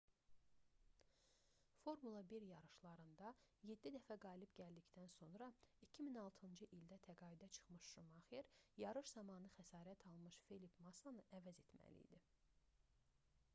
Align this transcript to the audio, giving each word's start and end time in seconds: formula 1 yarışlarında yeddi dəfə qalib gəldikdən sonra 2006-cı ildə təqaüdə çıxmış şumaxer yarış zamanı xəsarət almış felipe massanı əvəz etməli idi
formula 1.87 2.21
1 2.29 2.45
yarışlarında 2.53 3.29
yeddi 3.71 3.89
dəfə 3.95 4.15
qalib 4.23 4.55
gəldikdən 4.61 5.11
sonra 5.17 5.49
2006-cı 5.87 6.67
ildə 6.79 6.99
təqaüdə 7.07 7.49
çıxmış 7.59 7.89
şumaxer 7.91 8.49
yarış 8.85 9.13
zamanı 9.19 9.51
xəsarət 9.59 10.05
almış 10.13 10.39
felipe 10.49 10.87
massanı 10.89 11.27
əvəz 11.41 11.61
etməli 11.67 12.05
idi 12.07 12.19